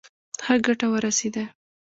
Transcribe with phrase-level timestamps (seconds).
[0.43, 1.43] ښه ګټه ورسېده.